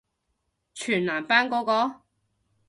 [0.73, 2.01] 全男班嗰個？